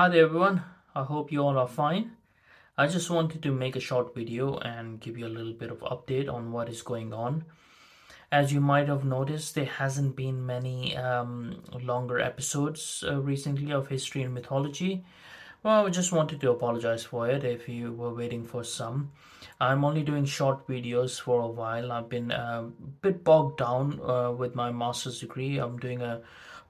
[0.00, 0.62] Hi there everyone,
[0.94, 2.12] I hope you all are fine.
[2.78, 5.80] I just wanted to make a short video and give you a little bit of
[5.80, 7.44] update on what is going on.
[8.32, 13.88] As you might have noticed, there hasn't been many um, longer episodes uh, recently of
[13.88, 15.04] history and mythology.
[15.62, 19.12] Well, I just wanted to apologize for it if you were waiting for some.
[19.60, 21.92] I'm only doing short videos for a while.
[21.92, 25.58] I've been uh, a bit bogged down uh, with my master's degree.
[25.58, 26.22] I'm doing a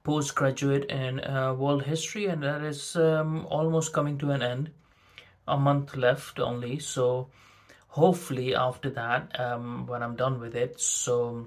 [0.02, 4.70] postgraduate in uh, world history, and that is um, almost coming to an end.
[5.46, 7.28] A month left only, so
[7.88, 11.46] hopefully after that, um, when I'm done with it, so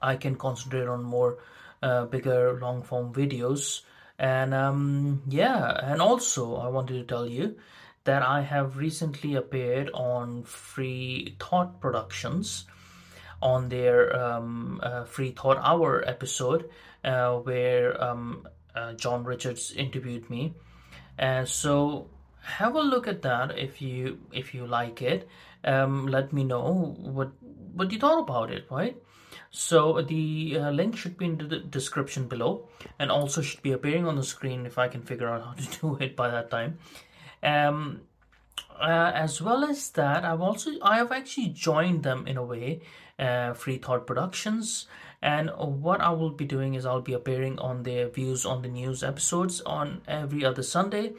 [0.00, 1.38] I can concentrate on more
[1.82, 3.82] uh, bigger long form videos.
[4.18, 7.56] And um, yeah, and also I wanted to tell you
[8.04, 12.64] that I have recently appeared on Free Thought Productions
[13.42, 16.68] on their um, uh, Free Thought Hour episode,
[17.04, 20.54] uh, where um, uh, John Richards interviewed me.
[21.18, 22.08] And so
[22.42, 25.28] have a look at that if you if you like it.
[25.64, 27.32] Um, let me know what
[27.74, 28.96] what you thought about it, right?
[29.50, 34.06] So the uh, link should be in the description below, and also should be appearing
[34.06, 36.78] on the screen if I can figure out how to do it by that time.
[37.42, 38.02] Um,
[38.78, 42.80] uh, as well as that, I've also I have actually joined them in a way,
[43.18, 44.86] uh, Free Thought Productions.
[45.22, 48.68] And what I will be doing is I'll be appearing on their views on the
[48.68, 51.12] news episodes on every other Sunday.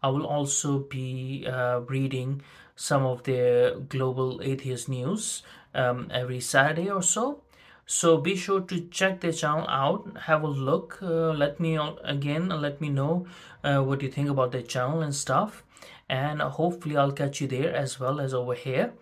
[0.00, 2.42] I will also be uh, reading
[2.76, 5.42] some of their global atheist news
[5.74, 7.42] um, every Saturday or so.
[7.90, 10.98] So be sure to check their channel out, have a look.
[11.00, 13.26] Uh, let me again let me know
[13.64, 15.64] uh, what you think about their channel and stuff
[16.08, 18.94] and hopefully I'll catch you there as well as over here.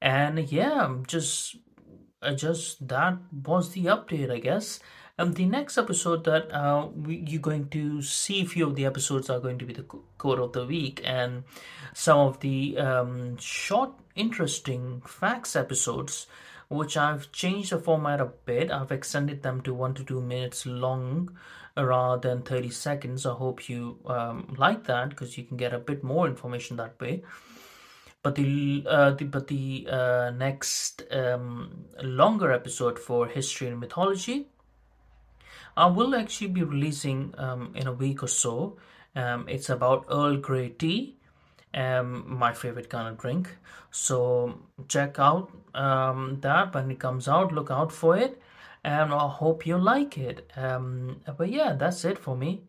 [0.00, 1.56] And yeah, just
[2.22, 4.80] uh, just that was the update, I guess.
[5.20, 8.86] And the next episode that uh, we, you're going to see, a few of the
[8.86, 11.42] episodes are going to be the quote of the week, and
[11.92, 16.28] some of the um, short, interesting facts episodes,
[16.68, 18.70] which I've changed the format a bit.
[18.70, 21.36] I've extended them to one to two minutes long
[21.76, 23.24] rather than 30 seconds.
[23.24, 27.00] I hope you um, like that because you can get a bit more information that
[27.00, 27.22] way.
[28.22, 34.48] But the, uh, the but the uh, next um, longer episode for history and mythology,
[35.76, 38.76] I will actually be releasing um, in a week or so.
[39.14, 41.16] Um, it's about Earl Grey tea,
[41.74, 43.56] um, my favorite kind of drink.
[43.90, 47.52] So check out um, that when it comes out.
[47.52, 48.40] Look out for it
[48.84, 50.50] and I hope you like it.
[50.56, 52.62] Um, but yeah, that's it for me.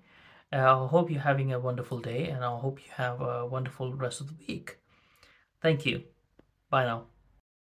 [0.51, 3.93] Uh, I hope you're having a wonderful day and I hope you have a wonderful
[3.93, 4.77] rest of the week.
[5.61, 6.03] Thank you.
[6.69, 7.19] Bye now.